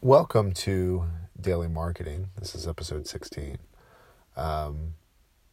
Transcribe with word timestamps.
Welcome 0.00 0.52
to 0.52 1.06
Daily 1.40 1.66
Marketing. 1.66 2.28
This 2.38 2.54
is 2.54 2.68
episode 2.68 3.08
16. 3.08 3.58
Um, 4.36 4.94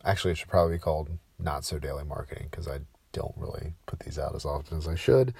actually, 0.04 0.34
it 0.34 0.38
should 0.38 0.50
probably 0.50 0.76
be 0.76 0.80
called 0.80 1.10
Not 1.40 1.66
So 1.66 1.80
Daily 1.80 2.04
Marketing 2.04 2.50
because 2.52 2.68
I 2.68 2.82
don't 3.12 3.34
really 3.38 3.74
put 3.88 4.02
these 4.02 4.20
out 4.20 4.36
as 4.36 4.46
often 4.46 4.78
as 4.78 4.88
I 4.88 4.94
should. 4.94 5.34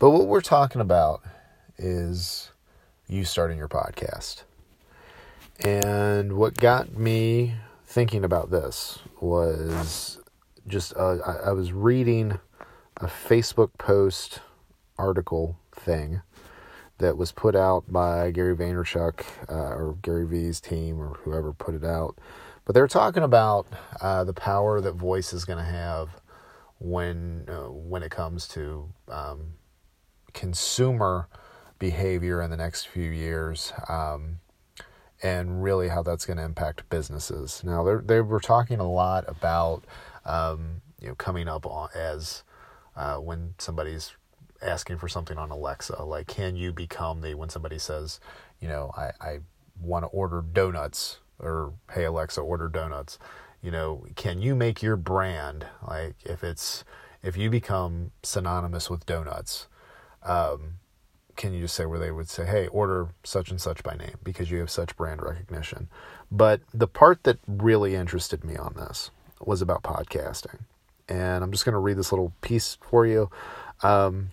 But 0.00 0.10
what 0.10 0.26
we're 0.26 0.40
talking 0.40 0.80
about 0.80 1.22
is 1.76 2.50
you 3.06 3.24
starting 3.24 3.58
your 3.58 3.68
podcast. 3.68 4.42
And 5.60 6.32
what 6.32 6.54
got 6.54 6.98
me 6.98 7.54
thinking 7.86 8.24
about 8.24 8.50
this 8.50 8.98
was 9.20 10.18
just 10.66 10.96
uh, 10.96 11.18
I, 11.24 11.50
I 11.50 11.52
was 11.52 11.70
reading 11.72 12.40
a 12.96 13.06
Facebook 13.06 13.70
post 13.78 14.40
article 14.98 15.56
thing 15.70 16.22
that 16.98 17.16
was 17.16 17.32
put 17.32 17.54
out 17.54 17.90
by 17.90 18.30
Gary 18.30 18.56
Vaynerchuk 18.56 19.24
uh, 19.48 19.54
or 19.54 19.96
Gary 20.02 20.26
V's 20.26 20.60
team 20.60 21.00
or 21.00 21.14
whoever 21.24 21.52
put 21.52 21.74
it 21.74 21.84
out. 21.84 22.18
But 22.64 22.74
they 22.74 22.80
were 22.80 22.88
talking 22.88 23.22
about 23.22 23.66
uh, 24.00 24.24
the 24.24 24.34
power 24.34 24.80
that 24.80 24.92
voice 24.92 25.32
is 25.32 25.44
going 25.44 25.58
to 25.58 25.64
have 25.64 26.10
when 26.78 27.46
uh, 27.48 27.70
when 27.70 28.02
it 28.02 28.10
comes 28.10 28.46
to 28.48 28.92
um, 29.08 29.54
consumer 30.34 31.28
behavior 31.78 32.42
in 32.42 32.50
the 32.50 32.56
next 32.56 32.86
few 32.88 33.10
years, 33.10 33.72
um, 33.88 34.40
and 35.22 35.62
really 35.62 35.88
how 35.88 36.02
that's 36.02 36.26
going 36.26 36.36
to 36.36 36.44
impact 36.44 36.88
businesses. 36.90 37.62
Now 37.64 37.82
they 37.84 37.94
they 38.04 38.20
were 38.20 38.40
talking 38.40 38.80
a 38.80 38.90
lot 38.90 39.24
about 39.26 39.84
um, 40.24 40.82
you 41.00 41.08
know 41.08 41.14
coming 41.14 41.48
up 41.48 41.64
on, 41.64 41.88
as 41.94 42.42
uh, 42.96 43.16
when 43.16 43.54
somebody's 43.58 44.12
asking 44.62 44.98
for 44.98 45.08
something 45.08 45.38
on 45.38 45.50
Alexa, 45.50 46.02
like 46.02 46.26
can 46.26 46.56
you 46.56 46.72
become 46.72 47.20
the 47.20 47.34
when 47.34 47.48
somebody 47.48 47.78
says, 47.78 48.20
you 48.60 48.68
know, 48.68 48.90
I, 48.96 49.10
I 49.20 49.38
want 49.80 50.04
to 50.04 50.08
order 50.08 50.42
donuts 50.42 51.18
or 51.38 51.72
hey 51.92 52.04
Alexa, 52.04 52.40
order 52.40 52.68
donuts. 52.68 53.18
You 53.62 53.70
know, 53.70 54.04
can 54.16 54.40
you 54.40 54.54
make 54.54 54.82
your 54.82 54.96
brand 54.96 55.66
like 55.86 56.16
if 56.24 56.44
it's 56.44 56.84
if 57.22 57.36
you 57.36 57.50
become 57.50 58.12
synonymous 58.22 58.88
with 58.88 59.06
donuts, 59.06 59.66
um, 60.22 60.74
can 61.36 61.52
you 61.52 61.62
just 61.62 61.74
say 61.74 61.86
where 61.86 61.98
they 61.98 62.10
would 62.10 62.28
say, 62.28 62.44
hey, 62.44 62.66
order 62.68 63.08
such 63.24 63.50
and 63.50 63.60
such 63.60 63.82
by 63.82 63.94
name 63.94 64.16
because 64.22 64.50
you 64.50 64.58
have 64.58 64.70
such 64.70 64.96
brand 64.96 65.22
recognition. 65.22 65.88
But 66.30 66.60
the 66.74 66.88
part 66.88 67.24
that 67.24 67.38
really 67.46 67.94
interested 67.94 68.44
me 68.44 68.56
on 68.56 68.74
this 68.76 69.10
was 69.40 69.62
about 69.62 69.82
podcasting. 69.82 70.60
And 71.08 71.42
I'm 71.42 71.52
just 71.52 71.64
going 71.64 71.74
to 71.74 71.78
read 71.78 71.96
this 71.96 72.12
little 72.12 72.32
piece 72.40 72.76
for 72.82 73.06
you. 73.06 73.30
Um, 73.82 74.30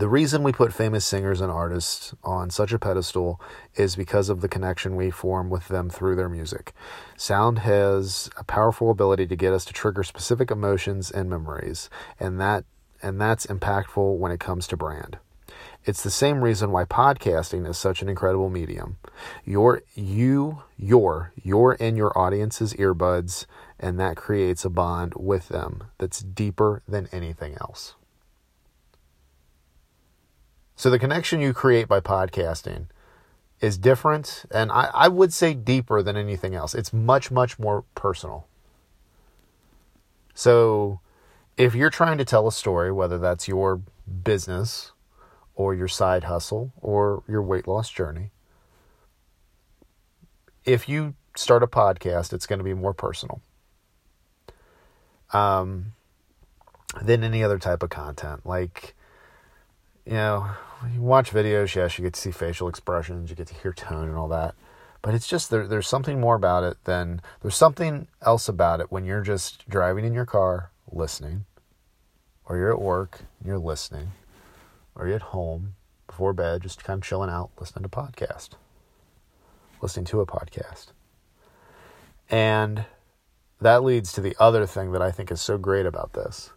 the 0.00 0.08
reason 0.08 0.42
we 0.42 0.50
put 0.50 0.72
famous 0.72 1.04
singers 1.04 1.42
and 1.42 1.52
artists 1.52 2.14
on 2.24 2.48
such 2.48 2.72
a 2.72 2.78
pedestal 2.78 3.38
is 3.74 3.96
because 3.96 4.30
of 4.30 4.40
the 4.40 4.48
connection 4.48 4.96
we 4.96 5.10
form 5.10 5.50
with 5.50 5.68
them 5.68 5.90
through 5.90 6.16
their 6.16 6.28
music. 6.30 6.72
Sound 7.18 7.58
has 7.58 8.30
a 8.38 8.42
powerful 8.42 8.90
ability 8.90 9.26
to 9.26 9.36
get 9.36 9.52
us 9.52 9.66
to 9.66 9.74
trigger 9.74 10.02
specific 10.02 10.50
emotions 10.50 11.10
and 11.10 11.28
memories, 11.28 11.90
and 12.18 12.40
that 12.40 12.64
and 13.02 13.20
that's 13.20 13.44
impactful 13.46 14.16
when 14.16 14.32
it 14.32 14.40
comes 14.40 14.66
to 14.68 14.76
brand. 14.76 15.18
It's 15.84 16.02
the 16.02 16.10
same 16.10 16.42
reason 16.42 16.72
why 16.72 16.86
podcasting 16.86 17.68
is 17.68 17.76
such 17.76 18.00
an 18.00 18.08
incredible 18.08 18.48
medium. 18.48 18.96
You're 19.44 19.82
you 19.94 20.62
you're 20.78 21.34
you're 21.42 21.74
in 21.74 21.96
your 21.96 22.18
audience's 22.18 22.72
earbuds 22.74 23.44
and 23.78 24.00
that 24.00 24.16
creates 24.16 24.64
a 24.64 24.70
bond 24.70 25.12
with 25.18 25.48
them 25.48 25.84
that's 25.98 26.20
deeper 26.20 26.80
than 26.88 27.06
anything 27.12 27.58
else. 27.60 27.96
So 30.80 30.88
the 30.88 30.98
connection 30.98 31.42
you 31.42 31.52
create 31.52 31.88
by 31.88 32.00
podcasting 32.00 32.86
is 33.60 33.76
different 33.76 34.46
and 34.50 34.72
I, 34.72 34.88
I 34.94 35.08
would 35.08 35.30
say 35.30 35.52
deeper 35.52 36.02
than 36.02 36.16
anything 36.16 36.54
else. 36.54 36.74
It's 36.74 36.90
much, 36.90 37.30
much 37.30 37.58
more 37.58 37.84
personal. 37.94 38.46
So 40.32 41.00
if 41.58 41.74
you're 41.74 41.90
trying 41.90 42.16
to 42.16 42.24
tell 42.24 42.48
a 42.48 42.52
story, 42.52 42.90
whether 42.90 43.18
that's 43.18 43.46
your 43.46 43.82
business 44.24 44.92
or 45.54 45.74
your 45.74 45.86
side 45.86 46.24
hustle 46.24 46.72
or 46.80 47.24
your 47.28 47.42
weight 47.42 47.68
loss 47.68 47.90
journey, 47.90 48.30
if 50.64 50.88
you 50.88 51.12
start 51.36 51.62
a 51.62 51.66
podcast, 51.66 52.32
it's 52.32 52.46
going 52.46 52.58
to 52.58 52.64
be 52.64 52.72
more 52.72 52.94
personal 52.94 53.42
um, 55.34 55.92
than 57.02 57.22
any 57.22 57.44
other 57.44 57.58
type 57.58 57.82
of 57.82 57.90
content. 57.90 58.46
Like, 58.46 58.94
you 60.04 60.12
know, 60.12 60.50
you 60.92 61.02
watch 61.02 61.30
videos, 61.30 61.74
yes, 61.74 61.98
you 61.98 62.04
get 62.04 62.14
to 62.14 62.20
see 62.20 62.30
facial 62.30 62.68
expressions, 62.68 63.30
you 63.30 63.36
get 63.36 63.48
to 63.48 63.54
hear 63.54 63.72
tone 63.72 64.08
and 64.08 64.16
all 64.16 64.28
that. 64.28 64.54
But 65.02 65.14
it's 65.14 65.26
just 65.26 65.50
there, 65.50 65.66
there's 65.66 65.88
something 65.88 66.20
more 66.20 66.34
about 66.34 66.64
it 66.64 66.76
than 66.84 67.22
there's 67.40 67.56
something 67.56 68.06
else 68.22 68.48
about 68.48 68.80
it 68.80 68.90
when 68.90 69.04
you're 69.04 69.22
just 69.22 69.68
driving 69.68 70.04
in 70.04 70.12
your 70.12 70.26
car 70.26 70.70
listening, 70.90 71.44
or 72.44 72.56
you're 72.56 72.72
at 72.72 72.80
work 72.80 73.20
and 73.38 73.48
you're 73.48 73.58
listening, 73.58 74.12
or 74.94 75.06
you're 75.06 75.16
at 75.16 75.22
home 75.22 75.74
before 76.06 76.32
bed 76.32 76.62
just 76.62 76.84
kind 76.84 76.98
of 76.98 77.06
chilling 77.06 77.30
out 77.30 77.50
listening 77.58 77.82
to 77.82 77.88
podcast, 77.88 78.50
listening 79.80 80.04
to 80.06 80.20
a 80.20 80.26
podcast. 80.26 80.88
And 82.28 82.84
that 83.60 83.84
leads 83.84 84.12
to 84.12 84.20
the 84.20 84.36
other 84.38 84.66
thing 84.66 84.92
that 84.92 85.02
I 85.02 85.10
think 85.10 85.30
is 85.30 85.40
so 85.40 85.58
great 85.58 85.86
about 85.86 86.12
this 86.12 86.50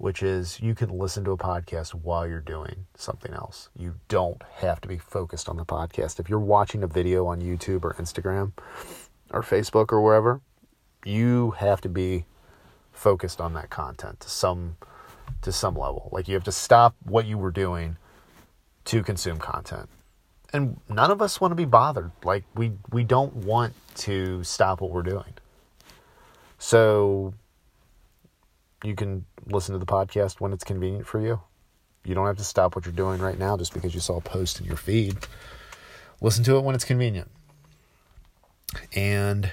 which 0.00 0.22
is 0.22 0.58
you 0.60 0.74
can 0.74 0.88
listen 0.88 1.22
to 1.24 1.30
a 1.30 1.36
podcast 1.36 1.92
while 1.92 2.26
you're 2.26 2.40
doing 2.40 2.86
something 2.94 3.34
else. 3.34 3.68
You 3.76 3.96
don't 4.08 4.42
have 4.54 4.80
to 4.80 4.88
be 4.88 4.96
focused 4.96 5.46
on 5.46 5.58
the 5.58 5.64
podcast. 5.66 6.18
If 6.18 6.30
you're 6.30 6.38
watching 6.38 6.82
a 6.82 6.86
video 6.86 7.26
on 7.26 7.42
YouTube 7.42 7.84
or 7.84 7.92
Instagram 7.94 8.52
or 9.30 9.42
Facebook 9.42 9.92
or 9.92 10.00
wherever, 10.00 10.40
you 11.04 11.50
have 11.58 11.82
to 11.82 11.90
be 11.90 12.24
focused 12.92 13.42
on 13.42 13.52
that 13.52 13.68
content 13.68 14.20
to 14.20 14.30
some 14.30 14.78
to 15.42 15.52
some 15.52 15.74
level. 15.74 16.08
Like 16.10 16.28
you 16.28 16.34
have 16.34 16.44
to 16.44 16.52
stop 16.52 16.94
what 17.04 17.26
you 17.26 17.36
were 17.36 17.50
doing 17.50 17.98
to 18.86 19.02
consume 19.02 19.36
content. 19.36 19.90
And 20.54 20.80
none 20.88 21.10
of 21.10 21.20
us 21.20 21.42
want 21.42 21.52
to 21.52 21.56
be 21.56 21.66
bothered. 21.66 22.10
Like 22.24 22.44
we 22.54 22.72
we 22.90 23.04
don't 23.04 23.36
want 23.36 23.74
to 23.96 24.42
stop 24.44 24.80
what 24.80 24.92
we're 24.92 25.02
doing. 25.02 25.34
So 26.58 27.34
you 28.84 28.94
can 28.94 29.24
listen 29.46 29.72
to 29.72 29.78
the 29.78 29.86
podcast 29.86 30.40
when 30.40 30.52
it's 30.52 30.64
convenient 30.64 31.06
for 31.06 31.20
you. 31.20 31.40
You 32.04 32.14
don't 32.14 32.26
have 32.26 32.38
to 32.38 32.44
stop 32.44 32.74
what 32.74 32.86
you're 32.86 32.94
doing 32.94 33.20
right 33.20 33.38
now 33.38 33.56
just 33.56 33.74
because 33.74 33.94
you 33.94 34.00
saw 34.00 34.16
a 34.16 34.20
post 34.20 34.60
in 34.60 34.66
your 34.66 34.76
feed. 34.76 35.18
Listen 36.20 36.44
to 36.44 36.56
it 36.56 36.64
when 36.64 36.74
it's 36.74 36.84
convenient. 36.84 37.30
And 38.94 39.52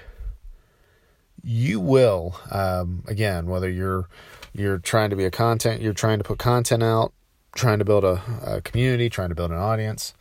you 1.43 1.79
will, 1.79 2.39
um, 2.51 3.03
again, 3.07 3.47
whether 3.47 3.69
you're 3.69 4.07
you're 4.53 4.79
trying 4.79 5.09
to 5.09 5.16
be 5.16 5.25
a 5.25 5.31
content, 5.31 5.81
you're 5.81 5.93
trying 5.93 6.17
to 6.17 6.23
put 6.23 6.39
content 6.39 6.83
out, 6.83 7.13
trying 7.55 7.79
to 7.79 7.85
build 7.85 8.03
a, 8.03 8.21
a 8.45 8.61
community, 8.61 9.09
trying 9.09 9.29
to 9.29 9.35
build 9.35 9.51
an 9.51 9.57
audience, 9.57 10.13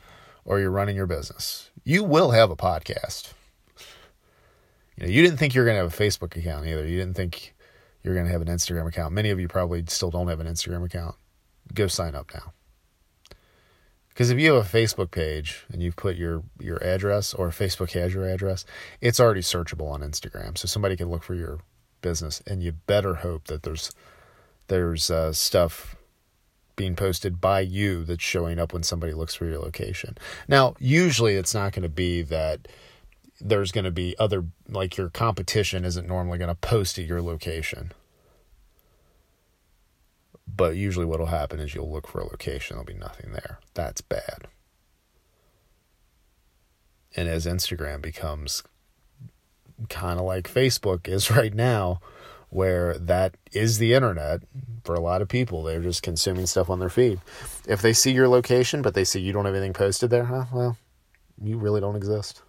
or 0.44 0.60
you're 0.60 0.70
running 0.70 0.96
your 0.96 1.06
business, 1.06 1.70
you 1.84 2.04
will 2.04 2.30
have 2.30 2.50
a 2.50 2.56
podcast. 2.56 3.32
You 4.96 5.06
know, 5.06 5.12
you 5.12 5.22
didn't 5.22 5.38
think 5.38 5.54
you 5.54 5.60
were 5.60 5.64
going 5.64 5.76
to 5.76 5.82
have 5.82 5.92
a 5.92 6.02
Facebook 6.02 6.36
account 6.36 6.66
either. 6.66 6.86
You 6.86 6.98
didn't 6.98 7.16
think 7.16 7.54
you're 8.06 8.14
going 8.14 8.26
to 8.26 8.32
have 8.32 8.40
an 8.40 8.48
Instagram 8.48 8.86
account. 8.86 9.12
Many 9.12 9.30
of 9.30 9.40
you 9.40 9.48
probably 9.48 9.82
still 9.88 10.12
don't 10.12 10.28
have 10.28 10.38
an 10.38 10.46
Instagram 10.46 10.84
account. 10.84 11.16
Go 11.74 11.88
sign 11.88 12.14
up 12.14 12.32
now. 12.32 12.52
Because 14.08 14.30
if 14.30 14.38
you 14.38 14.52
have 14.52 14.64
a 14.64 14.68
Facebook 14.68 15.10
page 15.10 15.66
and 15.70 15.82
you've 15.82 15.96
put 15.96 16.16
your, 16.16 16.44
your 16.60 16.82
address 16.82 17.34
or 17.34 17.48
Facebook 17.48 17.92
has 17.92 18.14
your 18.14 18.26
address, 18.26 18.64
it's 19.00 19.18
already 19.18 19.40
searchable 19.40 19.90
on 19.90 20.02
Instagram. 20.02 20.56
So 20.56 20.68
somebody 20.68 20.96
can 20.96 21.10
look 21.10 21.24
for 21.24 21.34
your 21.34 21.58
business 22.00 22.40
and 22.46 22.62
you 22.62 22.72
better 22.72 23.16
hope 23.16 23.48
that 23.48 23.64
there's 23.64 23.90
there's 24.68 25.10
uh, 25.10 25.32
stuff 25.32 25.96
being 26.76 26.94
posted 26.94 27.40
by 27.40 27.60
you 27.60 28.04
that's 28.04 28.22
showing 28.22 28.58
up 28.58 28.72
when 28.72 28.82
somebody 28.82 29.14
looks 29.14 29.34
for 29.34 29.46
your 29.46 29.58
location. 29.58 30.16
Now, 30.48 30.74
usually 30.78 31.34
it's 31.34 31.54
not 31.54 31.72
going 31.72 31.82
to 31.82 31.88
be 31.88 32.22
that 32.22 32.68
there's 33.40 33.72
going 33.72 33.84
to 33.84 33.90
be 33.90 34.14
other 34.18 34.44
like 34.68 34.96
your 34.96 35.10
competition 35.10 35.84
isn't 35.84 36.08
normally 36.08 36.38
going 36.38 36.48
to 36.48 36.54
post 36.54 36.98
at 36.98 37.06
your 37.06 37.22
location. 37.22 37.92
But 40.46 40.76
usually 40.76 41.04
what'll 41.04 41.26
happen 41.26 41.60
is 41.60 41.74
you'll 41.74 41.92
look 41.92 42.06
for 42.06 42.20
a 42.20 42.24
location 42.24 42.76
there'll 42.76 42.86
be 42.86 42.94
nothing 42.94 43.32
there. 43.32 43.58
That's 43.74 44.00
bad. 44.00 44.48
And 47.14 47.28
as 47.28 47.46
instagram 47.46 48.00
becomes 48.00 48.62
kind 49.90 50.18
of 50.18 50.24
like 50.24 50.50
facebook 50.50 51.06
is 51.06 51.30
right 51.36 51.52
now 51.54 52.00
where 52.48 52.96
that 52.96 53.36
is 53.52 53.76
the 53.76 53.92
internet 53.92 54.40
for 54.84 54.94
a 54.94 55.00
lot 55.00 55.20
of 55.20 55.28
people 55.28 55.62
they're 55.62 55.82
just 55.82 56.02
consuming 56.02 56.46
stuff 56.46 56.70
on 56.70 56.78
their 56.78 56.88
feed. 56.88 57.20
If 57.66 57.82
they 57.82 57.92
see 57.92 58.12
your 58.12 58.28
location 58.28 58.80
but 58.80 58.94
they 58.94 59.04
see 59.04 59.20
you 59.20 59.32
don't 59.32 59.44
have 59.44 59.54
anything 59.54 59.74
posted 59.74 60.10
there 60.10 60.24
huh? 60.24 60.44
Well 60.52 60.78
you 61.42 61.58
really 61.58 61.82
don't 61.82 61.96
exist 61.96 62.42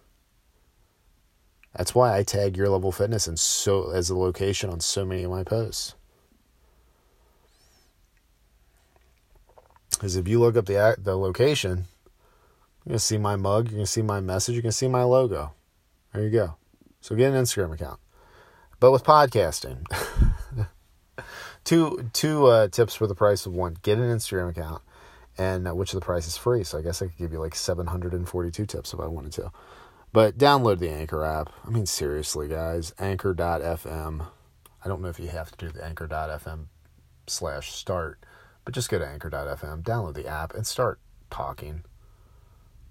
that's 1.74 1.94
why 1.94 2.16
I 2.16 2.22
tag 2.22 2.56
your 2.56 2.68
level 2.68 2.92
fitness 2.92 3.26
and 3.26 3.38
so 3.38 3.90
as 3.90 4.10
a 4.10 4.16
location 4.16 4.70
on 4.70 4.80
so 4.80 5.04
many 5.04 5.22
of 5.22 5.30
my 5.30 5.44
posts. 5.44 5.94
Because 9.90 10.16
if 10.16 10.28
you 10.28 10.40
look 10.40 10.56
up 10.56 10.66
the 10.66 10.96
the 10.98 11.16
location, 11.16 11.86
You're 12.84 12.94
to 12.94 12.98
see 13.00 13.18
my 13.18 13.36
mug. 13.36 13.70
You're 13.70 13.80
to 13.80 13.86
see 13.86 14.02
my 14.02 14.20
message. 14.20 14.54
You're 14.54 14.62
to 14.62 14.72
see 14.72 14.88
my 14.88 15.02
logo. 15.02 15.52
There 16.12 16.22
you 16.22 16.30
go. 16.30 16.56
So 17.00 17.14
get 17.16 17.32
an 17.32 17.42
Instagram 17.42 17.72
account. 17.74 18.00
But 18.80 18.92
with 18.92 19.04
podcasting, 19.04 19.84
two 21.64 22.08
two 22.12 22.46
uh, 22.46 22.68
tips 22.68 22.94
for 22.94 23.06
the 23.06 23.14
price 23.14 23.44
of 23.44 23.52
one. 23.52 23.76
Get 23.82 23.98
an 23.98 24.04
Instagram 24.04 24.50
account, 24.50 24.82
and 25.36 25.68
uh, 25.68 25.74
which 25.74 25.92
of 25.92 26.00
the 26.00 26.06
price 26.06 26.26
is 26.26 26.36
free. 26.36 26.64
So 26.64 26.78
I 26.78 26.82
guess 26.82 27.02
I 27.02 27.06
could 27.06 27.18
give 27.18 27.32
you 27.32 27.40
like 27.40 27.54
742 27.56 28.66
tips 28.66 28.94
if 28.94 29.00
I 29.00 29.06
wanted 29.06 29.32
to. 29.32 29.52
But 30.12 30.38
download 30.38 30.78
the 30.78 30.90
Anchor 30.90 31.24
app. 31.24 31.52
I 31.66 31.70
mean, 31.70 31.86
seriously, 31.86 32.48
guys. 32.48 32.94
Anchor.fm. 32.98 34.26
I 34.84 34.88
don't 34.88 35.02
know 35.02 35.08
if 35.08 35.20
you 35.20 35.28
have 35.28 35.50
to 35.52 35.66
do 35.66 35.72
the 35.72 35.84
Anchor.fm 35.84 36.66
slash 37.26 37.72
start, 37.72 38.24
but 38.64 38.74
just 38.74 38.88
go 38.88 38.98
to 38.98 39.06
Anchor.fm, 39.06 39.82
download 39.82 40.14
the 40.14 40.26
app, 40.26 40.54
and 40.54 40.66
start 40.66 41.00
talking. 41.30 41.84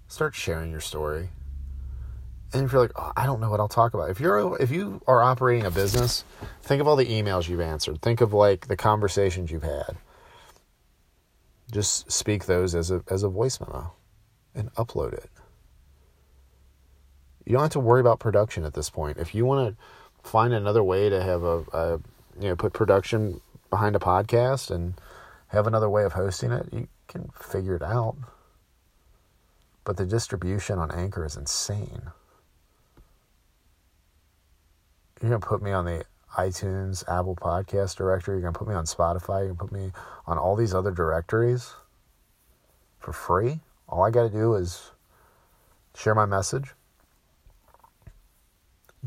Start 0.06 0.34
sharing 0.34 0.70
your 0.70 0.80
story 0.80 1.30
and 2.52 2.64
if 2.64 2.72
you're 2.72 2.80
like, 2.80 2.92
oh, 2.96 3.12
I 3.16 3.26
don't 3.26 3.40
know 3.40 3.50
what 3.50 3.60
I'll 3.60 3.68
talk 3.68 3.94
about. 3.94 4.10
If 4.10 4.20
you're 4.20 4.56
if 4.60 4.70
you 4.70 5.02
are 5.06 5.22
operating 5.22 5.66
a 5.66 5.70
business, 5.70 6.24
think 6.62 6.80
of 6.80 6.88
all 6.88 6.96
the 6.96 7.06
emails 7.06 7.48
you've 7.48 7.60
answered. 7.60 8.00
Think 8.00 8.20
of 8.20 8.32
like 8.32 8.68
the 8.68 8.76
conversations 8.76 9.50
you've 9.50 9.62
had. 9.62 9.96
Just 11.70 12.10
speak 12.10 12.46
those 12.46 12.74
as 12.74 12.90
a 12.90 13.02
as 13.10 13.22
a 13.22 13.28
voice 13.28 13.60
memo 13.60 13.92
and 14.54 14.72
upload 14.74 15.12
it. 15.12 15.30
You 17.48 17.54
don't 17.54 17.62
have 17.62 17.72
to 17.72 17.80
worry 17.80 18.00
about 18.00 18.20
production 18.20 18.64
at 18.64 18.74
this 18.74 18.90
point. 18.90 19.16
If 19.16 19.34
you 19.34 19.44
want 19.46 19.74
to 19.76 20.28
find 20.28 20.52
another 20.52 20.84
way 20.84 21.08
to 21.08 21.22
have 21.22 21.42
a, 21.42 21.64
a 21.72 22.00
you 22.38 22.48
know 22.48 22.56
put 22.56 22.72
production 22.72 23.40
behind 23.70 23.96
a 23.96 23.98
podcast 23.98 24.70
and 24.70 24.94
have 25.48 25.66
another 25.66 25.88
way 25.88 26.04
of 26.04 26.12
hosting 26.12 26.52
it, 26.52 26.68
you 26.72 26.88
can 27.08 27.30
figure 27.40 27.74
it 27.74 27.82
out. 27.82 28.16
But 29.84 29.96
the 29.96 30.04
distribution 30.04 30.78
on 30.78 30.90
Anchor 30.90 31.24
is 31.24 31.36
insane 31.36 32.12
you're 35.20 35.30
gonna 35.30 35.40
put 35.40 35.62
me 35.62 35.72
on 35.72 35.84
the 35.84 36.04
iTunes, 36.36 37.02
Apple 37.08 37.34
Podcast 37.34 37.96
directory. 37.96 38.36
You're 38.36 38.42
gonna 38.42 38.58
put 38.58 38.68
me 38.68 38.74
on 38.74 38.84
Spotify. 38.84 39.40
You're 39.40 39.54
gonna 39.54 39.68
put 39.68 39.72
me 39.72 39.92
on 40.26 40.38
all 40.38 40.54
these 40.54 40.74
other 40.74 40.90
directories 40.90 41.74
for 43.00 43.12
free. 43.12 43.60
All 43.88 44.04
I 44.04 44.10
got 44.10 44.24
to 44.24 44.28
do 44.28 44.54
is 44.54 44.90
share 45.96 46.14
my 46.14 46.26
message. 46.26 46.74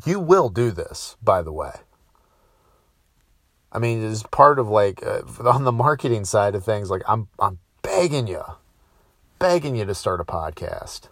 You 0.06 0.20
will 0.20 0.50
do 0.50 0.72
this, 0.72 1.16
by 1.22 1.42
the 1.42 1.52
way. 1.52 1.74
I 3.72 3.80
mean, 3.80 4.04
it's 4.04 4.24
part 4.24 4.60
of 4.60 4.68
like 4.68 5.06
uh, 5.06 5.22
on 5.46 5.64
the 5.64 5.72
marketing 5.72 6.26
side 6.26 6.56
of 6.56 6.64
things. 6.64 6.90
Like 6.90 7.04
I'm, 7.08 7.28
I'm 7.40 7.60
begging 7.82 8.28
you, 8.28 8.44
begging 9.40 9.76
you 9.76 9.86
to 9.86 9.96
start 9.96 10.20
a 10.20 10.26
podcast 10.26 11.08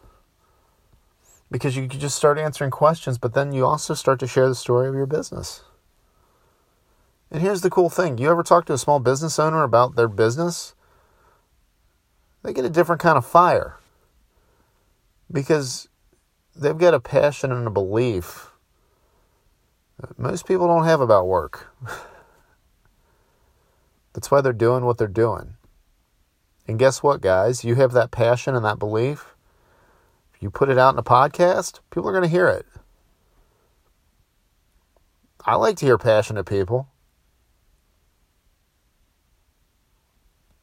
because 1.51 1.75
you 1.75 1.87
just 1.87 2.15
start 2.15 2.37
answering 2.37 2.71
questions, 2.71 3.17
but 3.17 3.33
then 3.33 3.51
you 3.51 3.65
also 3.65 3.93
start 3.93 4.19
to 4.19 4.27
share 4.27 4.47
the 4.47 4.55
story 4.55 4.87
of 4.87 4.95
your 4.95 5.07
business. 5.07 5.63
And 7.31 7.41
here's 7.41 7.61
the 7.61 7.69
cool 7.69 7.89
thing 7.89 8.17
you 8.17 8.29
ever 8.29 8.43
talk 8.43 8.65
to 8.65 8.73
a 8.73 8.77
small 8.77 8.99
business 8.99 9.39
owner 9.39 9.63
about 9.63 9.95
their 9.95 10.07
business? 10.07 10.73
They 12.43 12.53
get 12.53 12.65
a 12.65 12.69
different 12.69 13.01
kind 13.01 13.17
of 13.17 13.25
fire 13.25 13.77
because 15.31 15.89
they've 16.55 16.77
got 16.77 16.93
a 16.93 16.99
passion 16.99 17.51
and 17.51 17.67
a 17.67 17.71
belief 17.71 18.48
most 20.17 20.47
people 20.47 20.67
don't 20.67 20.85
have 20.85 21.01
about 21.01 21.27
work. 21.27 21.73
That's 24.13 24.31
why 24.31 24.41
they're 24.41 24.53
doing 24.53 24.85
what 24.85 24.97
they're 24.97 25.07
doing. 25.07 25.55
And 26.67 26.79
guess 26.79 27.01
what, 27.01 27.21
guys? 27.21 27.63
You 27.63 27.75
have 27.75 27.93
that 27.93 28.11
passion 28.11 28.55
and 28.55 28.63
that 28.63 28.79
belief 28.79 29.35
If 30.33 30.41
you 30.43 30.49
put 30.49 30.69
it 30.69 30.77
out 30.77 30.93
in 30.93 30.99
a 30.99 31.03
podcast, 31.03 31.79
people 31.89 32.07
are 32.07 32.13
going 32.13 32.23
to 32.23 32.29
hear 32.29 32.47
it. 32.47 32.65
I 35.45 35.55
like 35.55 35.77
to 35.77 35.85
hear 35.85 35.97
passionate 35.97 36.45
people. 36.45 36.87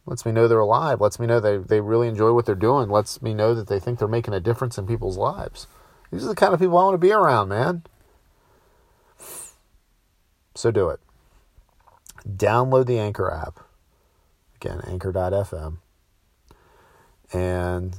Lets 0.06 0.24
me 0.24 0.30
know 0.30 0.46
they're 0.46 0.60
alive. 0.60 1.00
Lets 1.00 1.18
me 1.18 1.26
know 1.26 1.40
they, 1.40 1.56
they 1.56 1.80
really 1.80 2.06
enjoy 2.06 2.32
what 2.32 2.46
they're 2.46 2.54
doing. 2.54 2.88
Lets 2.88 3.20
me 3.20 3.34
know 3.34 3.54
that 3.54 3.66
they 3.66 3.80
think 3.80 3.98
they're 3.98 4.06
making 4.06 4.34
a 4.34 4.40
difference 4.40 4.78
in 4.78 4.86
people's 4.86 5.16
lives. 5.16 5.66
These 6.12 6.24
are 6.24 6.28
the 6.28 6.36
kind 6.36 6.54
of 6.54 6.60
people 6.60 6.78
I 6.78 6.84
want 6.84 6.94
to 6.94 6.98
be 6.98 7.10
around, 7.10 7.48
man. 7.48 7.82
So 10.56 10.70
do 10.70 10.88
it. 10.88 11.00
Download 12.26 12.86
the 12.86 12.98
Anchor 12.98 13.30
app. 13.30 13.60
Again, 14.56 14.80
anchor.fm. 14.86 15.76
And 17.32 17.96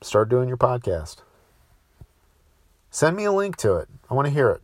start 0.00 0.28
doing 0.28 0.48
your 0.48 0.56
podcast. 0.56 1.16
Send 2.90 3.16
me 3.16 3.24
a 3.24 3.32
link 3.32 3.56
to 3.56 3.74
it. 3.76 3.88
I 4.08 4.14
want 4.14 4.26
to 4.26 4.32
hear 4.32 4.50
it. 4.50 4.62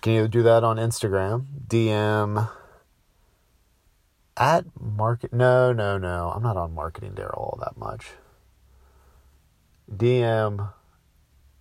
Can 0.00 0.14
you 0.14 0.26
do 0.26 0.42
that 0.42 0.64
on 0.64 0.78
Instagram? 0.78 1.44
DM 1.68 2.50
at 4.36 4.64
market. 4.80 5.32
No, 5.32 5.72
no, 5.72 5.98
no. 5.98 6.32
I'm 6.34 6.42
not 6.42 6.56
on 6.56 6.74
Marketing 6.74 7.12
Daryl 7.12 7.36
all 7.36 7.58
that 7.60 7.76
much. 7.76 8.12
DM 9.94 10.72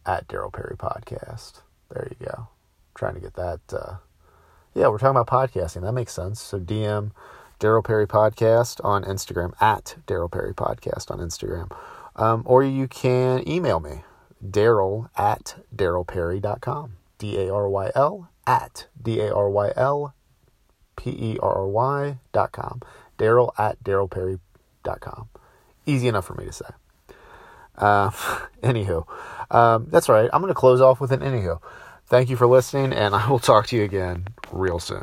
at 0.06 0.28
Daryl 0.28 0.52
Perry 0.52 0.75
Podcast. 0.78 1.62
There 1.90 2.07
you 2.10 2.25
go. 2.25 2.48
Trying 2.94 3.16
to 3.16 3.20
get 3.22 3.34
that. 3.36 3.60
Uh, 3.72 3.96
yeah, 4.74 4.88
we're 4.88 4.98
talking 4.98 5.20
about 5.20 5.28
podcasting. 5.28 5.82
That 5.82 5.94
makes 5.94 6.14
sense. 6.14 6.42
So 6.42 6.60
DM 6.60 7.12
Daryl 7.60 7.84
Perry 7.84 8.08
Podcast 8.08 8.84
on 8.84 9.04
Instagram, 9.04 9.54
at 9.62 9.96
Daryl 10.08 10.32
Perry 10.32 10.54
Podcast 10.54 11.12
on 11.12 11.20
Instagram. 11.20 11.72
Um, 12.16 12.42
or 12.46 12.64
you 12.64 12.88
can 12.88 13.48
email 13.48 13.80
me, 13.80 14.02
Daryl 14.44 15.10
at 15.16 15.56
DarylPerry.com. 15.76 16.94
D 17.20 17.38
A 17.38 17.54
R 17.54 17.70
Y 17.70 17.92
L 17.94 18.30
at 18.48 18.88
D 19.00 19.20
A 19.20 19.32
R 19.32 19.48
Y 19.48 19.72
L 19.76 20.16
P 20.96 21.12
E 21.12 21.38
R 21.40 21.54
R 21.54 21.68
Y 21.68 22.18
dot 22.32 22.52
com. 22.52 22.82
Daryl 23.20 23.52
at 23.60 23.82
DarylPerry.com. 23.84 25.30
Easy 25.86 26.08
enough 26.08 26.26
for 26.26 26.34
me 26.34 26.46
to 26.46 26.52
say. 26.52 26.66
Uh, 27.78 28.10
anywho, 28.64 29.06
um, 29.52 29.86
that's 29.90 30.10
right. 30.10 30.32
I'm 30.34 30.42
going 30.42 30.50
to 30.52 30.60
close 30.60 30.82
off 30.82 31.00
with 31.00 31.12
an 31.12 31.20
anywho. 31.20 31.62
Thank 32.12 32.30
you 32.30 32.36
for 32.36 32.46
listening, 32.46 32.92
and 32.92 33.16
I 33.16 33.30
will 33.30 33.40
talk 33.40 33.68
to 33.68 33.78
you 33.78 33.84
again 33.84 34.28
real 34.52 34.80
soon. 34.80 35.02